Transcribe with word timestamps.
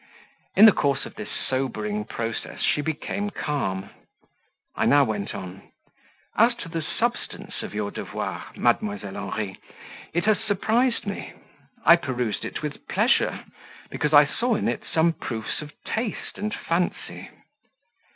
In 0.55 0.65
the 0.65 0.71
course 0.71 1.05
of 1.05 1.13
this 1.13 1.29
sobering 1.29 2.05
process 2.05 2.61
she 2.61 2.81
became 2.81 3.29
calm. 3.29 3.91
I 4.75 4.87
now 4.87 5.03
went 5.03 5.35
on: 5.35 5.61
"As 6.35 6.55
to 6.55 6.69
the 6.69 6.81
substance 6.81 7.61
of 7.61 7.75
your 7.75 7.91
devoir, 7.91 8.45
Mdlle. 8.55 8.97
Henri, 9.03 9.59
it 10.11 10.25
has 10.25 10.39
surprised 10.39 11.05
me; 11.05 11.33
I 11.85 11.97
perused 11.97 12.45
it 12.45 12.63
with 12.63 12.87
pleasure, 12.87 13.45
because 13.91 14.11
I 14.11 14.25
saw 14.25 14.55
in 14.55 14.67
it 14.67 14.81
some 14.91 15.13
proofs 15.13 15.61
of 15.61 15.71
taste 15.83 16.39
and 16.39 16.51
fancy. 16.51 17.29